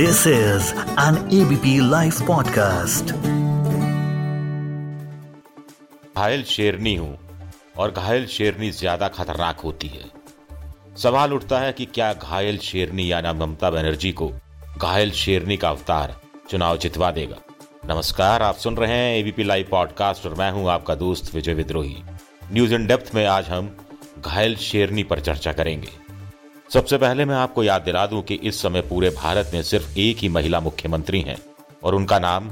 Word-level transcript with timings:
This 0.00 0.26
is 0.26 0.72
an 0.96 1.16
ABP 1.16 1.80
Life 1.80 2.20
podcast. 2.20 3.12
घायल 6.16 6.42
शेरनी 6.42 6.96
हूँ 6.96 7.18
और 7.78 7.90
घायल 7.90 8.26
शेरनी 8.26 8.70
ज़्यादा 8.70 9.08
खतरनाक 9.08 9.60
होती 9.60 9.88
है। 9.88 10.04
सवाल 10.96 11.32
उठता 11.32 11.58
है 11.58 11.72
कि 11.72 11.84
क्या 11.84 12.12
घायल 12.12 12.58
शेरनी 12.58 13.12
या 13.12 13.18
यानी 13.18 13.38
ममता 13.38 13.70
बनर्जी 13.70 14.12
को 14.12 14.32
घायल 14.78 15.10
शेरनी 15.10 15.56
का 15.56 15.70
अवतार 15.70 16.20
चुनाव 16.50 16.78
जितवा 16.78 17.10
देगा? 17.10 17.36
नमस्कार, 17.94 18.42
आप 18.42 18.56
सुन 18.56 18.76
रहे 18.76 18.92
हैं 18.92 19.16
एबीपी 19.16 19.42
लाइव 19.42 19.66
पॉडकास्ट 19.70 20.26
और 20.26 20.34
मैं 20.34 20.50
हूँ 20.50 20.70
आपका 20.70 20.94
दोस्त 20.94 21.34
विजय 21.34 21.54
विद्रोही। 21.54 22.02
न्यूज़ 22.52 22.74
इन 22.74 22.86
डेप्थ 22.86 23.14
में 23.14 23.26
आज 23.26 23.48
हम 23.48 23.76
घायल 24.24 24.56
शेरनी 24.56 25.02
पर 25.02 25.20
चर्चा 25.20 25.52
करेंगे। 25.52 26.09
सबसे 26.70 26.96
पहले 26.98 27.24
मैं 27.24 27.34
आपको 27.34 27.62
याद 27.64 27.82
दिला 27.82 28.06
दूँ 28.06 28.22
कि 28.22 28.34
इस 28.34 28.60
समय 28.62 28.80
पूरे 28.80 29.08
भारत 29.10 29.50
में 29.54 29.62
सिर्फ़ 29.62 29.98
एक 29.98 30.16
ही 30.16 30.28
महिला 30.28 30.58
मुख्यमंत्री 30.60 31.20
हैं, 31.20 31.36
और 31.84 31.94
उनका 31.94 32.18
नाम 32.18 32.50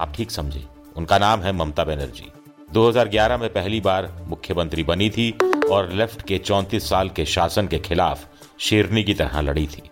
आप 0.00 0.12
ठीक 0.14 0.30
समझे। 0.30 0.64
उनका 0.96 1.18
नाम 1.18 1.40
है 1.40 1.52
ममता 1.52 1.84
बनर्जी। 1.84 2.30
2011 2.72 3.38
में 3.38 3.48
पहली 3.52 3.80
बार 3.80 4.10
मुख्यमंत्री 4.26 4.82
बनी 4.82 5.10
थी 5.10 5.30
और 5.70 5.92
लेफ़्ट 5.92 6.22
के 6.22 6.38
34 6.38 6.88
साल 6.88 7.08
के 7.08 7.24
शासन 7.24 7.66
के 7.66 7.78
खिलाफ 7.78 8.26
शेरनी 8.60 9.02
की 9.04 9.14
तरह 9.14 9.40
लड़ी 9.40 9.66
थी। 9.66 9.82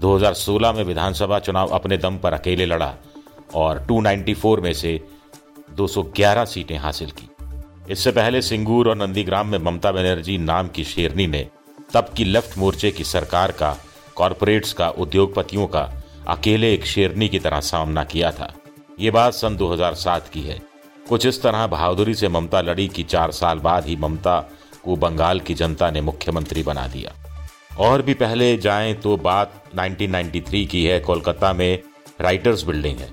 2016 0.00 0.72
में 0.72 0.82
विधानसभा 0.84 1.38
चुनाव 1.38 1.68
अपने 1.68 1.96
दम 1.96 2.18
पर 2.18 2.32
अकेले 2.32 2.66
लड़ा 2.66 2.94
और 3.54 3.78
294 3.80 4.60
में 4.60 4.72
से 4.72 5.00
211 5.76 6.44
सीटें 6.44 6.76
हासिल 6.78 7.10
की। 7.10 7.28
इससे 7.90 8.12
पहले 8.12 8.42
सिंगूर 8.42 8.88
और 8.88 8.96
नंदीग्राम 8.96 9.48
में 9.48 9.58
ममता 9.58 9.92
बनर्जी 9.92 10.38
नाम 10.38 10.68
की 10.68 10.84
शेरनी 10.84 11.26
ने 11.26 11.46
तब 11.92 12.10
की 12.16 12.24
लेफ़्ट 12.24 12.58
मोर्चे 12.58 12.90
की 12.90 13.04
सरकार 13.04 13.52
का 13.52 13.76
कॉरपोरेट्स 14.14 14.72
का, 14.72 14.88
उद्योगपतियों 14.88 15.66
का 15.66 16.02
अकेले 16.28 16.74
एक 16.74 16.86
शेरनी 16.86 17.28
की 17.28 17.38
तरह 17.38 17.60
सामना 17.60 18.04
किया 18.04 18.30
था। 18.30 18.54
ये 19.00 19.10
बात 19.10 19.32
सन 19.32 19.56
2007 19.56 20.28
की 20.28 20.40
है। 20.40 20.62
कुछ 21.08 21.26
इस 21.26 21.42
तरह 21.42 21.66
बहादुरी 21.66 22.14
से 22.14 22.28
ममता 22.28 22.60
लड़ी 22.60 22.88
कि 22.88 23.02
चार 23.02 23.30
साल 23.30 23.58
बाद 23.58 23.86
ही 23.86 23.96
ममता 23.96 24.50
को 24.84 24.96
बंगाल 24.96 25.40
की 25.40 25.54
जनता 25.54 25.90
ने 25.90 26.00
मुख्यमंत्री 26.00 26.62
बना 26.62 26.88
दिया। 26.88 27.12
और 27.78 28.02
भी 28.02 28.14
पहले 28.14 28.56
जाएँ 28.56 28.94
तो 28.94 29.16
बात 29.16 29.62
1993 29.74 30.66
की 30.66 30.84
है। 30.84 31.00
कोलकाता 31.00 31.52
में 31.52 31.82
राइटर्स 32.20 32.62
बिल्डिंग 32.62 32.98
है। 32.98 33.10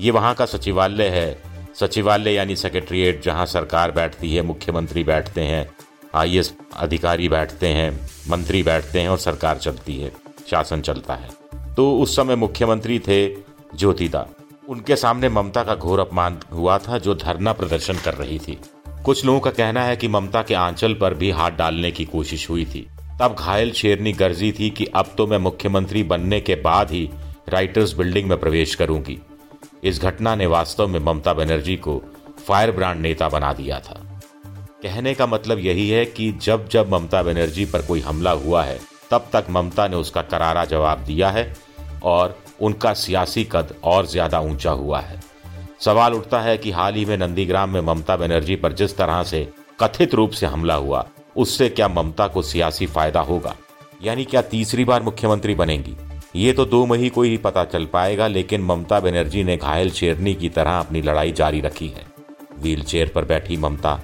ये 0.00 0.10
वहाँ 0.10 0.34
का 0.34 0.46
सचिवालय 0.46 1.08
है। 1.08 1.42
सचिवालय 1.80 2.32
यानी 2.32 2.56
सेक्रेटरीट 2.56 3.22
जहाँ 3.22 3.46
सरकार 3.46 3.90
बैठती 3.90 4.34
है, 4.34 4.42
मुख्यमंत्री 4.42 5.04
बैठते 5.04 5.40
हैं। 5.40 5.70
आईएस 6.14 6.54
अधिकारी 6.76 7.28
बैठते 7.28 7.68
हैं, 7.68 8.10
मंत्री 8.28 8.62
बैठते 8.62 9.00
हैं 9.00 9.08
और 9.08 9.18
सरकार 9.18 9.58
चलती 9.58 9.96
है, 10.00 10.12
शासन 10.50 10.80
चलता 10.80 11.14
है। 11.14 11.30
तो 11.74 11.98
उस 11.98 12.16
समय 12.16 12.36
मुख्यमंत्री 12.36 12.98
थे 12.98 13.28
ज्योतिदा। 13.76 14.26
उनके 14.68 14.96
सामने 14.96 15.28
ममता 15.28 15.62
का 15.64 15.74
घोर 15.74 16.00
अपमान 16.00 16.38
हुआ 16.52 16.78
था 16.78 16.98
जो 16.98 17.14
धरना 17.14 17.52
प्रदर्शन 17.52 17.94
कर 17.94 18.14
रही 18.14 18.38
थी। 18.38 18.58
कुछ 19.04 19.24
लोगों 19.24 19.40
का 19.40 19.50
कहना 19.50 19.82
है 19.82 19.96
कि 19.96 20.08
ममता 20.08 20.42
के 20.42 20.54
आंचल 20.54 20.94
पर 20.94 21.14
भी 21.14 21.30
हाथ 21.30 21.50
डालने 21.50 21.90
की 21.90 22.04
कोशिश 22.04 22.50
हुई 22.50 22.64
थी। 22.64 22.86
तब 23.20 23.36
घायल 23.38 23.72
शेरनी 23.72 24.12
गर्जी 24.12 24.52
थी 24.52 24.70
कि 24.70 24.84
अब 24.84 25.14
तो 25.18 25.26
मैं 25.26 25.38
मुख्यमंत्री 25.38 26.02
बनने 26.02 26.40
के 26.40 26.54
बाद 26.54 26.90
ही 26.90 27.10
राइटर्स 27.48 27.92
बिल्डिंग 27.92 28.28
में 28.28 28.38
प्रवेश 28.38 28.74
करूँगी। 28.74 29.18
इस 29.84 30.00
घटना 30.00 30.34
ने 30.34 30.46
वास्तव 30.46 30.88
में 30.88 31.00
ममता 31.00 31.32
बनर्जी 31.32 31.76
को 31.76 32.02
फायर 32.46 32.70
ब्रांड 32.70 33.00
नेता 33.00 33.28
बना 33.28 33.52
दिया 33.52 33.80
था। 33.80 34.05
कहने 34.86 35.14
का 35.14 35.26
मतलब 35.26 35.58
यही 35.58 35.88
है 35.90 36.04
कि 36.06 36.30
जब 36.42 36.68
जब 36.68 36.92
ममता 36.92 37.22
बनर्जी 37.22 37.64
पर 37.64 37.82
कोई 37.82 38.00
हमला 38.00 38.30
हुआ 38.30 38.62
है, 38.64 38.78
तब 39.10 39.28
तक 39.32 39.46
ममता 39.50 39.88
ने 39.88 39.96
उसका 39.96 40.22
करारा 40.22 40.64
जवाब 40.64 40.98
दिया 40.98 41.30
है 41.30 41.54
और 42.02 42.38
उनका 42.60 42.92
सियासी 42.94 43.44
कद 43.44 43.74
और 43.84 44.06
ज़्यादा 44.06 44.40
ऊँचा 44.40 44.70
हुआ 44.70 45.00
है। 45.00 45.20
सवाल 45.80 46.14
उठता 46.14 46.40
है 46.40 46.56
कि 46.58 46.70
हाल 46.70 46.94
ही 46.94 47.04
में 47.04 47.16
नंदीग्राम 47.18 47.70
में 47.70 47.80
ममता 47.80 48.16
बनर्जी 48.16 48.56
पर 48.56 48.72
जिस 48.72 48.96
तरह 48.96 49.22
से 49.22 49.46
कथित 49.80 50.14
रूप 50.14 50.30
से 50.30 50.46
हमला 50.46 50.74
हुआ, 50.74 51.06
उससे 51.36 51.68
क्या 51.68 51.88
ममता 51.88 52.26
को 52.28 52.42
सियासी 52.42 52.86
फ़ायदा 52.86 53.20
होगा? 53.20 53.56
यानी 54.02 54.24
क्या 54.24 54.42
तीसरी 54.42 54.84
बार 54.84 55.02
मुख्यमंत्री 55.02 55.54
बनेंगी? 55.54 55.96
ये 56.36 56.52
तो 56.52 56.64
दो 56.64 56.86
मही 56.86 57.08
को 57.08 57.22
ही 57.22 57.36
पता 57.36 57.64
चल 57.64 57.84
पाएगा, 57.84 58.26
लेकिन 58.26 58.62
ममता 58.62 59.00
बनर्जी 59.00 59.44
ने 59.44 59.56
घायल 59.56 59.90
शेरनी 59.90 60.34
की 60.34 60.48
तरह 60.48 60.78
अपनी 60.78 61.02
लड़ाई 61.02 61.32
जारी 61.32 61.60
रखी 61.60 61.88
है। 61.88 62.06
व्हील 62.58 63.08
पर 63.14 63.24
बैठी 63.24 63.56
ममता 63.56 64.00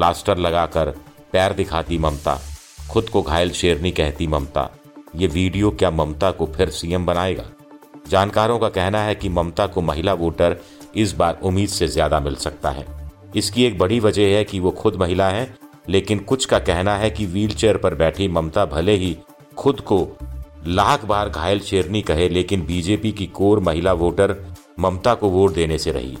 प्लास्टर 0.00 0.38
लगाकर 0.38 0.88
पैर 1.32 1.52
दिखाती 1.52 1.96
ममता, 1.98 2.38
खुद 2.90 3.08
को 3.08 3.20
घायल 3.22 3.50
शेरनी 3.50 3.90
कहती 3.90 4.26
ममता, 4.26 4.62
ये 5.16 5.26
वीडियो 5.26 5.70
क्या 5.70 5.90
ममता 5.90 6.30
को 6.30 6.46
फिर 6.46 6.70
सीएम 6.70 7.06
बनाएगा? 7.06 7.44
जानकारों 8.08 8.58
का 8.58 8.68
कहना 8.68 9.02
है 9.02 9.14
कि 9.14 9.28
ममता 9.28 9.66
को 9.66 9.80
महिला 9.80 10.12
वोटर 10.14 10.56
इस 10.96 11.12
बार 11.12 11.40
उम्मीद 11.42 11.68
से 11.68 11.88
ज़्यादा 11.88 12.20
मिल 12.20 12.34
सकता 12.36 12.70
है। 12.70 12.86
इसकी 13.36 13.64
एक 13.64 13.78
बड़ी 13.78 14.00
वजह 14.00 14.36
है 14.36 14.42
कि 14.44 14.60
वो 14.60 14.70
खुद 14.70 14.96
महिला 14.96 15.28
है, 15.28 15.54
लेकिन 15.88 16.18
कुछ 16.20 16.44
का 16.44 16.58
कहना 16.60 16.96
है 16.96 17.10
कि 17.10 17.26
व्हीलचेयर 17.26 17.76
पर 17.76 17.94
बैठी 17.94 18.28
ममता 18.28 18.64
भले 18.66 18.96
ही 18.96 19.16
खुद 19.56 19.80
को 19.82 20.06
लाख 20.66 21.04
बार 21.04 21.28
घायल 21.28 21.60
शेरनी 21.60 22.02
कहे, 22.02 22.28
लेकिन 22.28 22.66
बीजेपी 22.66 23.12
की 23.12 23.26
कोर 23.26 23.60
महिला 23.60 23.92
वोटर 23.94 24.36
ममता 24.78 25.14
को 25.14 25.28
वोट 25.28 25.54
देने 25.54 25.78
से 25.78 25.92
रही। 25.92 26.16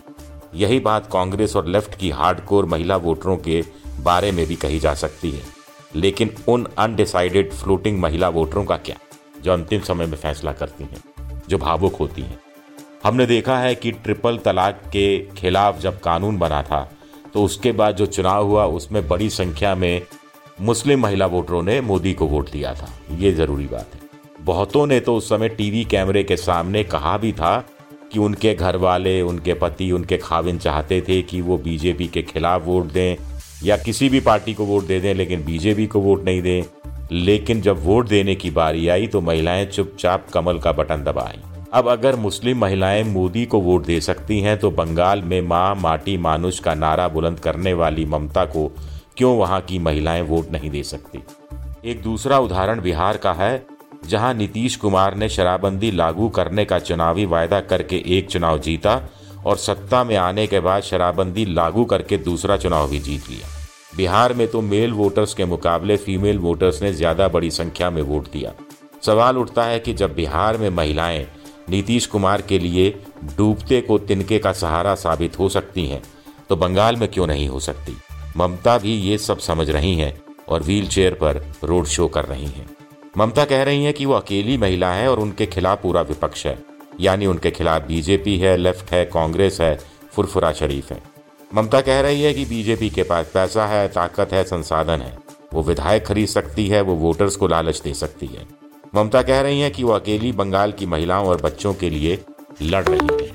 यही 0.54 0.78
बात 0.80 1.08
कांग्रेस 1.12 1.56
और 1.56 1.66
लेफ़्ट 1.66 1.94
की 1.94 2.10
हार्डकोर 2.10 2.66
महिला 2.66 2.96
वोटरों 2.96 3.36
के 3.38 3.62
बारे 4.00 4.32
में 4.32 4.46
भी 4.46 4.56
कही 4.56 4.78
जा 4.78 4.94
सकती 4.94 5.30
है। 5.30 5.42
लेकिन 5.94 6.30
उन 6.48 6.66
अनडिसाइडेड 6.78 7.52
फ्लोटिंग 7.52 8.00
महिला 8.00 8.28
वोटरों 8.28 8.64
का 8.64 8.76
क्या? 8.76 8.96
जो 9.42 9.52
अंतिम 9.52 9.80
समय 9.80 10.06
में 10.06 10.16
फैसला 10.16 10.52
करती 10.52 10.84
हैं, 10.84 11.42
जो 11.48 11.58
भावुक 11.58 11.96
होती 11.96 12.22
हैं। 12.22 12.40
हमने 13.04 13.26
देखा 13.26 13.58
है 13.58 13.74
कि 13.74 13.90
ट्रिपल 13.92 14.38
तलाक 14.38 14.82
के 14.86 15.18
खिलाफ 15.36 15.80
जब 15.80 16.00
कानून 16.00 16.38
बना 16.38 16.62
था 16.62 16.90
तो 17.34 17.42
उसके 17.44 17.72
बाद 17.72 17.96
जो 17.96 18.06
चुनाव 18.06 18.46
हुआ, 18.46 18.64
उसमें 18.66 19.06
बड़ी 19.08 19.28
संख्या 19.30 19.74
में 19.74 20.02
मुस्लिम 20.60 21.00
महिला 21.00 21.26
वोटरों 21.26 21.62
ने 21.62 21.80
मोदी 21.80 22.12
को 22.14 22.26
वोट 22.26 22.50
दिया 22.50 22.74
था। 22.74 22.88
ये 23.12 23.32
ज़रूरी 23.32 23.66
बात 23.66 23.94
है। 23.94 24.00
बहुतों 24.40 24.86
ने 24.86 24.98
तो 25.00 25.14
उस 25.16 25.28
समय 25.28 25.48
टीवी 25.48 25.84
कैमरे 25.84 26.22
के 26.24 26.36
सामने 26.36 26.82
कहा 26.84 27.16
भी 27.18 27.32
था 27.32 27.58
कि 28.12 28.18
उनके 28.18 28.54
घर 28.54 28.76
वाले 28.76 29.20
उनके 29.22 29.54
पति, 29.54 29.90
उनके 29.92 30.16
खाविन 30.16 30.58
चाहते 30.58 31.00
थे 31.00 31.22
कि 31.22 31.40
वो 31.40 31.56
बीजेपी 31.58 32.06
के 32.06 32.22
खिलाफ 32.22 32.64
वोट 32.64 32.84
दें 32.84 33.16
या 33.64 33.76
किसी 33.76 34.08
भी 34.08 34.20
पार्टी 34.20 34.54
को 34.54 34.64
वोट 34.64 34.86
दे 34.86 35.00
दें, 35.00 35.14
लेकिन 35.14 35.44
बीजेपी 35.44 35.86
को 35.86 36.00
वोट 36.00 36.24
नहीं 36.24 36.42
दें। 36.42 36.62
लेकिन 37.12 37.60
जब 37.60 37.84
वोट 37.84 38.08
देने 38.08 38.34
की 38.34 38.50
बारी 38.50 38.88
आई 38.88 39.06
तो 39.06 39.20
महिलाएँ 39.20 39.66
चुपचाप 39.66 40.26
कमल 40.34 40.58
का 40.58 40.72
बटन 40.72 41.02
दबाई। 41.04 41.40
अब 41.72 41.88
अगर 41.88 42.16
मुस्लिम 42.16 42.58
महिलाएँ 42.58 43.02
मोदी 43.04 43.44
को 43.46 43.60
वोट 43.60 43.84
दे 43.84 44.00
सकती 44.00 44.40
हैं 44.40 44.58
तो 44.58 44.70
बंगाल 44.70 45.22
में 45.22 45.40
माँ 45.40 45.74
माटी 45.74 46.16
मानुष 46.16 46.58
का 46.58 46.74
नारा 46.74 47.08
बुलंद 47.08 47.40
करने 47.40 47.72
वाली 47.72 48.04
ममता 48.04 48.44
को 48.44 48.66
क्यों 49.16 49.36
वहाँ 49.38 49.60
की 49.60 49.78
महिलाएँ 49.78 50.22
वोट 50.22 50.50
नहीं 50.52 50.70
दे 50.70 50.82
सकती? 50.82 51.22
एक 51.84 52.02
दूसरा 52.02 52.38
उदाहरण 52.38 52.80
बिहार 52.80 53.16
का 53.16 53.32
है। 53.32 53.66
जहाँ 54.10 54.32
नीतीश 54.34 54.76
कुमार 54.76 55.14
ने 55.14 55.28
शराबबंदी 55.28 55.90
लागू 55.90 56.28
करने 56.28 56.64
का 56.64 56.78
चुनावी 56.80 57.24
वायदा 57.26 57.60
करके 57.62 58.02
एक 58.08 58.28
चुनाव 58.30 58.58
जीता 58.60 59.00
और 59.46 59.56
सत्ता 59.58 60.02
में 60.04 60.16
आने 60.18 60.46
के 60.46 60.60
बाद 60.60 60.82
शराबबंदी 60.82 61.44
लागू 61.46 61.84
करके 61.84 62.16
दूसरा 62.18 62.56
चुनाव 62.56 62.88
भी 62.90 62.98
जीत 63.00 63.28
लिया। 63.30 63.48
बिहार 63.96 64.32
में 64.34 64.46
तो 64.48 64.60
मेल 64.62 64.92
वोटर्स 64.92 65.34
के 65.34 65.44
मुकाबले 65.44 65.96
फीमेल 65.96 66.38
वोटर्स 66.38 66.82
ने 66.82 66.92
ज़्यादा 66.92 67.28
बड़ी 67.28 67.50
संख्या 67.50 67.90
में 67.90 68.00
वोट 68.02 68.30
दिया। 68.32 68.52
सवाल 69.02 69.38
उठता 69.38 69.64
है 69.64 69.78
कि 69.78 69.94
जब 69.94 70.14
बिहार 70.14 70.56
में 70.56 70.68
महिलाएँ 70.70 71.26
नीतीश 71.70 72.06
कुमार 72.06 72.42
के 72.42 72.58
लिए 72.58 72.90
डूबते 73.36 73.80
को 73.80 73.98
तिनके 74.00 74.38
का 74.38 74.52
सहारा 74.54 74.94
साबित 74.96 75.38
हो 75.38 75.48
सकती 75.48 75.86
हैं 75.86 76.02
तो 76.48 76.56
बंगाल 76.56 76.96
में 76.96 77.08
क्यों 77.08 77.26
नहीं 77.26 77.48
हो 77.48 77.60
सकती? 77.60 77.96
ममता 78.36 78.76
भी 78.78 78.94
ये 79.00 79.18
सब 79.18 79.38
समझ 79.40 79.70
रही 79.70 79.94
हैं 79.94 80.12
और 80.48 80.62
व्हील 80.62 80.88
चेयर 80.88 81.14
पर 81.14 81.42
रोड 81.64 81.86
शो 81.86 82.08
कर 82.08 82.24
रही 82.24 82.46
हैं। 82.46 82.66
ममता 83.20 83.44
कह 83.44 83.62
रही 83.62 83.84
हैं 83.84 83.94
कि 83.94 84.06
वो 84.06 84.14
अकेली 84.14 84.56
महिला 84.56 84.92
है 84.92 85.10
और 85.10 85.20
उनके 85.20 85.46
खिलाफ 85.46 85.82
पूरा 85.82 86.02
विपक्ष 86.02 86.46
है। 86.46 86.58
यानी 87.00 87.26
उनके 87.26 87.50
खिलाफ 87.50 87.82
बीजेपी 87.82 88.38
है 88.38 88.56
लेफ़्ट 88.56 88.90
है, 88.90 89.04
कांग्रेस 89.04 89.60
है, 89.60 89.78
फुरफुरा 90.12 90.52
शरीफ 90.52 90.92
है। 90.92 91.02
ममता 91.54 91.80
कह 91.80 92.00
रही 92.00 92.22
है 92.22 92.34
कि 92.34 92.44
बीजेपी 92.44 92.90
के 92.90 93.02
पास 93.02 93.30
पैसा 93.34 93.66
है, 93.66 93.88
ताकत 93.88 94.32
है, 94.32 94.44
संसाधन 94.44 95.00
है। 95.00 95.18
वो 95.54 95.62
विधायक 95.62 96.06
खरीद 96.06 96.28
सकती 96.28 96.66
है, 96.66 96.80
वो 96.80 96.94
वोटर्स 96.94 97.36
को 97.36 97.46
लालच 97.46 97.80
दे 97.80 97.94
सकती 97.94 98.26
है। 98.26 98.46
ममता 98.94 99.22
कह 99.22 99.40
रही 99.40 99.60
हैं 99.60 99.70
कि 99.70 99.84
वो 99.84 99.92
अकेली 99.92 100.32
बंगाल 100.32 100.72
की 100.72 100.86
महिलाओं 100.86 101.26
और 101.26 101.40
बच्चों 101.40 101.74
के 101.74 101.90
लिए 101.90 102.18
लड़ 102.62 102.84
रही 102.84 103.24
है। 103.24 103.32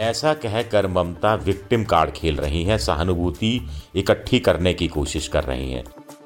ऐसा 0.00 0.34
कहकर 0.34 0.86
ममता 0.86 1.34
विक्टिम 1.34 1.84
कार्ड 1.84 2.10
खेल 2.10 2.36
रही 2.36 2.64
हैं, 2.64 2.78
सहानुभूति 2.78 3.70
इकट्ठी 3.94 4.38
करने 4.38 4.74
की 4.74 4.88
कोशिश 4.88 5.28
कर 5.28 5.44
रही 5.44 5.72
हैं। 5.72 5.84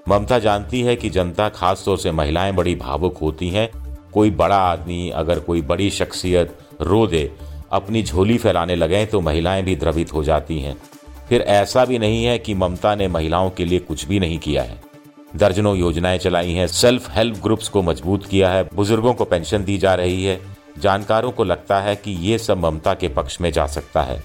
ममता 0.08 0.38
जानती 0.38 0.80
है 0.82 0.96
कि 0.96 1.08
जनता, 1.10 1.48
खासतौर 1.48 1.98
से 1.98 2.10
महिलाएँ, 2.12 2.52
बड़ी 2.52 2.74
भावुक 2.74 3.18
होती 3.18 3.48
हैं। 3.50 3.68
कोई 4.14 4.30
बड़ा 4.30 4.56
आदमी 4.56 5.10
अगर 5.10 5.38
कोई 5.38 5.62
बड़ी 5.62 5.90
शख्सियत 5.90 6.58
रो 6.80 7.06
दे, 7.06 7.30
अपनी 7.72 8.02
झोली 8.02 8.38
फैलाने 8.38 8.76
लगे 8.76 9.04
तो 9.06 9.20
महिलाएँ 9.20 9.62
भी 9.62 9.76
द्रवित 9.76 10.12
हो 10.12 10.24
जाती 10.24 10.58
हैं। 10.60 10.76
फिर 11.28 11.40
ऐसा 11.40 11.84
भी 11.84 11.98
नहीं 11.98 12.24
है 12.24 12.38
कि 12.38 12.54
ममता 12.54 12.94
ने 12.94 13.08
महिलाओं 13.08 13.50
के 13.50 13.64
लिए 13.64 13.78
कुछ 13.78 14.06
भी 14.06 14.20
नहीं 14.20 14.38
किया 14.38 14.62
है। 14.62 14.80
दर्जनों 15.36 15.76
योजनाएँ 15.76 16.18
चलाई 16.18 16.52
हैं 16.52 16.66
सेल्फ 16.66 17.10
हेल्प 17.10 17.42
ग्रुप्स 17.42 17.68
को 17.68 17.82
मज़बूत 17.82 18.26
किया 18.26 18.50
है, 18.50 18.68
बुज़ुर्गों 18.74 19.14
को 19.14 19.24
पेंशन 19.24 19.64
दी 19.64 19.78
जा 19.78 19.94
रही 19.94 20.24
है। 20.24 20.40
जानकारों 20.78 21.30
को 21.30 21.44
लगता 21.44 21.80
है 21.80 21.96
कि 21.96 22.10
ये 22.10 22.38
सब 22.38 22.58
ममता 22.58 22.94
के 22.94 23.08
पक्ष 23.08 23.40
में 23.40 23.52
जा 23.52 23.66
सकता 23.66 24.02
है। 24.02 24.22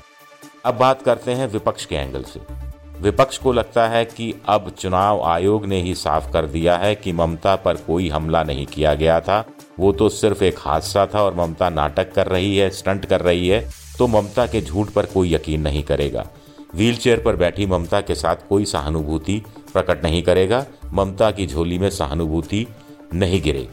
अब 0.65 0.77
बात 0.77 1.01
करते 1.01 1.31
हैं 1.31 1.47
विपक्ष 1.47 1.85
के 1.85 1.95
एंगल 1.95 2.23
से। 2.23 2.62
विपक्ष 3.03 3.37
को 3.37 3.51
लगता 3.51 3.87
है 3.87 4.03
कि 4.05 4.33
अब 4.47 4.69
चुनाव 4.79 5.21
आयोग 5.21 5.65
ने 5.65 5.81
ही 5.81 5.93
साफ़ 5.95 6.31
कर 6.31 6.45
दिया 6.45 6.75
है 6.77 6.93
कि 6.95 7.13
ममता 7.13 7.55
पर 7.55 7.77
कोई 7.77 8.07
हमला 8.09 8.43
नहीं 8.43 8.65
किया 8.65 8.93
गया 8.93 9.19
था। 9.19 9.43
वो 9.79 9.91
तो 9.91 10.07
सिर्फ़ 10.09 10.43
एक 10.43 10.59
हादसा 10.59 11.05
था 11.05 11.23
और 11.23 11.35
ममता 11.35 11.69
नाटक 11.69 12.13
कर 12.13 12.27
रही 12.27 12.55
है, 12.57 12.69
स्टंट 12.69 13.05
कर 13.05 13.21
रही 13.21 13.47
है 13.47 13.67
तो 13.97 14.07
ममता 14.07 14.45
के 14.47 14.61
झूठ 14.61 14.89
पर 14.89 15.05
कोई 15.05 15.33
यकीन 15.33 15.61
नहीं 15.61 15.83
करेगा। 15.83 16.25
व्हीलचेयर 16.75 17.19
पर 17.19 17.35
बैठी 17.35 17.65
ममता 17.65 18.01
के 18.01 18.15
साथ 18.15 18.47
कोई 18.49 18.65
सहानुभूति 18.65 19.41
प्रकट 19.73 20.03
नहीं 20.03 20.21
करेगा। 20.23 20.65
ममता 20.93 21.31
की 21.31 21.47
झोली 21.47 21.77
में 21.79 21.89
सहानुभूति 21.89 22.65
नहीं 23.13 23.41
गिरेगी 23.41 23.69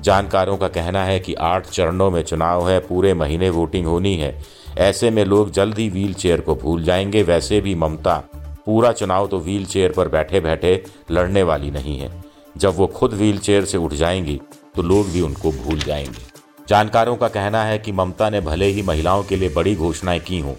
जानकारों 0.00 0.56
का 0.56 0.68
कहना 0.68 1.04
है 1.04 1.18
कि 1.20 1.34
आठ 1.34 1.66
चरणों 1.66 2.10
में 2.10 2.22
चुनाव 2.22 2.68
है, 2.70 2.78
पूरे 2.80 3.14
महीने 3.14 3.50
वोटिंग 3.50 3.86
होनी 3.86 4.16
है। 4.16 4.42
ऐसे 4.78 5.10
में 5.10 5.24
लोग 5.24 5.50
जल्द 5.50 5.78
ही 5.78 5.88
व्हील 5.88 6.14
चेयर 6.14 6.40
को 6.40 6.54
भूल 6.54 6.82
जाएँगे, 6.84 7.22
वैसे 7.22 7.60
भी 7.60 7.74
ममता 7.74 8.22
पूरा 8.66 8.92
चुनाव 8.92 9.26
तो 9.26 9.38
व्हील 9.38 9.64
चेयर 9.66 9.92
पर 9.92 10.08
बैठे 10.08 10.40
बैठे 10.40 10.82
लड़ने 11.10 11.42
वाली 11.42 11.70
नहीं 11.70 11.98
है। 11.98 12.10
जब 12.56 12.76
वो 12.76 12.86
खुद 12.88 13.12
व्हील 13.12 13.38
चेयर 13.38 13.64
से 13.64 13.78
उठ 13.78 13.92
जाएँगी 13.94 14.40
तो 14.76 14.82
लोग 14.82 15.06
भी 15.06 15.20
उनको 15.20 15.50
भूल 15.52 15.78
जाएँगे। 15.78 16.30
जानकारों 16.68 17.16
का 17.16 17.28
कहना 17.28 17.62
है 17.64 17.78
कि 17.78 17.92
ममता 17.92 18.28
ने 18.30 18.40
भले 18.40 18.66
ही 18.66 18.82
महिलाओं 18.82 19.22
के 19.22 19.36
लिए 19.36 19.48
बड़ी 19.48 19.74
घोषणाएँ 19.76 20.20
की 20.20 20.38
हों, 20.40 20.54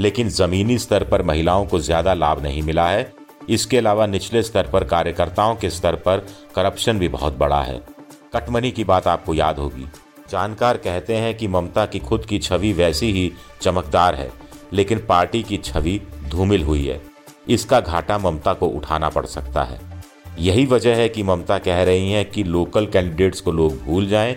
लेकिन 0.00 0.28
जमीनी 0.30 0.78
स्तर 0.78 1.04
पर 1.04 1.22
महिलाओं 1.22 1.66
को 1.66 1.78
ज़्यादा 1.80 2.14
लाभ 2.14 2.42
नहीं 2.42 2.62
मिला 2.62 2.88
है। 2.88 3.12
इसके 3.48 3.78
अलावा 3.78 4.06
निचले 4.06 4.42
स्तर 4.42 4.68
पर 4.68 4.84
कार्यकर्ताओं 4.84 5.54
के 5.54 5.70
स्तर 5.70 5.94
पर 5.96 6.26
करप्शन 6.54 6.98
भी 6.98 7.08
बहुत 7.08 7.36
बड़ा 7.38 7.62
है। 7.62 7.80
कटमनी 8.34 8.70
की 8.70 8.84
बात 8.84 9.06
आपको 9.06 9.34
याद 9.34 9.58
होगी। 9.58 9.86
जानकार 10.30 10.76
कहते 10.76 11.16
हैं 11.16 11.36
कि 11.36 11.48
ममता 11.48 11.86
की 11.86 11.98
खुद 12.00 12.24
की 12.24 12.38
छवि 12.38 12.72
वैसी 12.72 13.10
ही 13.12 13.30
चमकदार 13.62 14.14
है, 14.14 14.30
लेकिन 14.72 15.04
पार्टी 15.08 15.42
की 15.42 15.56
छवि 15.58 16.00
धूमिल 16.28 16.62
हुई 16.62 16.86
है। 16.86 17.00
इसका 17.48 17.80
घाटा 17.80 18.18
ममता 18.18 18.54
को 18.54 18.66
उठाना 18.66 19.08
पड़ 19.08 19.26
सकता 19.26 19.62
है। 19.62 19.80
यही 20.38 20.64
वजह 20.66 20.96
है 20.96 21.08
कि 21.08 21.22
ममता 21.22 21.58
कह 21.58 21.82
रही 21.82 22.10
हैं 22.12 22.24
कि 22.30 22.42
लोकल 22.44 22.86
कैंडिडेट्स 22.86 23.40
को 23.40 23.52
लोग 23.52 23.82
भूल 23.82 24.06
जाएँ, 24.06 24.34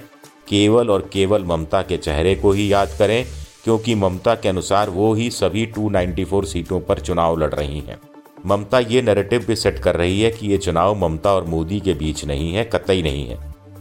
केवल 0.48 0.90
और 0.90 1.10
केवल 1.14 1.44
ममता 1.44 1.82
के 1.82 1.98
चेहरे 1.98 2.36
को 2.36 2.52
ही 2.52 2.72
याद 2.74 2.90
करें, 3.00 3.26
क्योंकि 3.64 3.96
ममता 3.96 4.36
के 4.36 4.50
अनुसार 4.50 4.90
वो 4.90 5.14
ही 5.14 5.30
सभी 5.30 5.66
294 5.68 6.46
सीटों 6.46 6.80
पर 6.80 7.00
चुनाव 7.00 7.38
लड़ 7.38 7.54
रही 7.54 7.80
हैं। 7.80 8.00
ममता 8.46 8.80
ये 8.80 9.02
नैरेटिव 9.02 9.46
भी 9.48 9.56
सेट 9.56 9.80
कर 9.80 9.96
रही 9.96 10.22
है 10.22 10.32
कि 10.32 10.48
ये 10.48 10.58
चुनाव 10.58 10.96
ममता 10.96 11.34
और 11.34 11.46
मोदी 11.46 11.80
के 11.80 11.94
बीच 11.94 12.26
नहीं 12.26 12.54
है, 12.54 12.64
कतई 12.64 13.02
नहीं 13.02 13.28
है, 13.28 13.38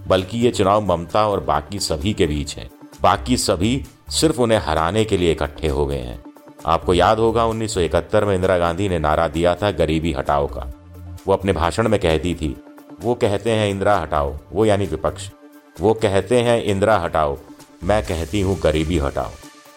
बल्कि 0.09 0.39
ये 0.39 0.51
चुनाव 0.51 0.85
ममता 0.87 1.27
और 1.29 1.41
बाकी 1.41 1.79
सभी 1.79 2.13
के 2.13 2.27
बीच 2.27 2.57
है। 2.57 2.69
बाकी 3.03 3.37
सभी 3.37 3.83
सिर्फ़ 4.11 4.41
उन्हें 4.41 4.59
हराने 4.59 5.05
के 5.05 5.17
लिए 5.17 5.33
इकट्ठे 5.33 5.69
हो 5.69 5.87
गए 5.87 5.99
हैं। 5.99 6.23
आपको 6.67 6.95
याद 6.95 7.19
होगा 7.19 7.45
1971 7.45 8.25
में 8.25 8.35
इंदिरा 8.35 8.59
गांधी 8.59 8.89
ने 8.89 8.99
नारा 8.99 9.29
दिया 9.29 9.55
था 9.55 9.71
गरीबी 9.71 10.13
हटाओ 10.13 10.47
का। 10.47 10.73
वो 11.27 11.33
अपने 11.33 11.53
भाषण 11.53 11.89
में 11.89 12.01
कहती 12.01 12.35
थी, 12.35 12.57
वो 13.01 13.15
कहते 13.15 13.51
हैं 13.51 13.69
इंदिरा 13.69 13.99
हटाओ, 13.99 14.37
वो 14.53 14.65
यानी 14.65 14.87
विपक्ष। 14.87 15.31
वो 15.81 15.95
कहते 15.95 16.41
हैं 16.41 16.65
इंदिरा 16.65 16.99
हटाओ, 16.99 17.39
मैं 17.85 18.03
कहती 18.03 18.41
हूँ 18.41 18.61
गरीबी 18.61 18.99
हटाओ। 18.99 19.31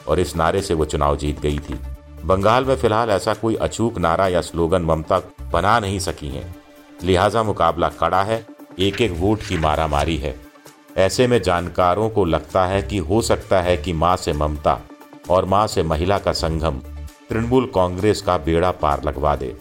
और 0.07 0.19
इस 0.19 0.35
नारे 0.35 0.61
से 0.61 0.73
वो 0.73 0.85
चुनाव 0.85 1.17
जीत 1.17 1.39
गई 1.39 1.59
थी। 1.59 1.79
बंगाल 2.25 2.65
में 2.65 2.75
फ़िलहाल 2.75 3.09
ऐसा 3.09 3.33
कोई 3.33 3.55
अचूक 3.55 3.97
नारा 3.97 4.27
या 4.27 4.41
स्लोगन 4.41 4.81
ममता 4.81 5.19
बना 5.53 5.79
नहीं 5.79 5.99
सकी 5.99 6.29
है। 6.29 6.55
लिहाजा 7.03 7.43
मुकाबला 7.43 7.89
कड़ा 7.89 8.23
है 8.23 8.45
एक 8.79 9.01
एक 9.01 9.11
वोट 9.11 9.39
की 9.47 9.57
मारामारी 9.57 10.17
है। 10.17 10.35
ऐसे 10.97 11.27
में 11.27 11.41
जानकारों 11.41 12.09
को 12.09 12.25
लगता 12.25 12.65
है 12.65 12.81
कि 12.81 12.97
हो 12.97 13.21
सकता 13.21 13.61
है 13.61 13.77
कि 13.77 13.93
माँ 13.93 14.15
से 14.15 14.33
ममता 14.33 14.79
और 15.29 15.45
माँ 15.45 15.65
से 15.67 15.83
महिला 15.83 16.17
का 16.17 16.31
संगम, 16.31 16.79
तृणमूल 17.29 17.65
कांग्रेस 17.65 18.21
का 18.21 18.37
बेड़ा 18.37 18.71
पार 18.71 19.03
लगवा 19.03 19.35
दे। 19.35 19.55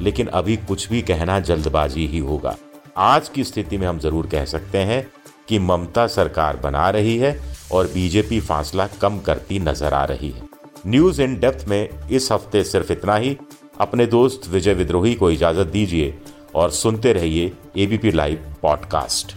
लेकिन 0.00 0.26
अभी 0.26 0.56
कुछ 0.56 0.88
भी 0.88 1.02
कहना 1.02 1.40
जल्दबाजी 1.40 2.06
ही 2.06 2.18
होगा। 2.18 2.56
आज 2.96 3.28
की 3.28 3.44
स्थिति 3.44 3.78
में 3.78 3.86
हम 3.86 3.98
ज़रूर 3.98 4.26
कह 4.26 4.44
सकते 4.44 4.78
हैं 4.78 5.06
कि 5.48 5.58
ममता 5.58 6.06
सरकार 6.06 6.56
बना 6.56 6.88
रही 6.90 7.16
है 7.18 7.36
और 7.72 7.86
बीजेपी 7.86 8.40
फासला 8.40 8.86
कम 9.00 9.18
करती 9.18 9.58
नज़र 9.58 9.94
आ 9.94 10.04
रही 10.04 10.30
है। 10.30 10.48
न्यूज़ 10.86 11.22
इन 11.22 11.38
डेप्थ 11.40 11.68
में 11.68 12.08
इस 12.08 12.32
हफ़्ते 12.32 12.64
सिर्फ़ 12.64 12.92
इतना 12.92 13.16
ही। 13.16 13.36
अपने 13.80 14.06
दोस्त 14.06 14.48
विजय 14.48 14.74
विद्रोही 14.74 15.14
को 15.14 15.30
इजाज़त 15.30 15.66
दीजिए 15.66 16.14
और 16.54 16.70
सुनते 16.70 17.12
रहिए 17.12 17.52
ABP 17.76 18.10
live 18.10 18.54
podcast 18.62 19.36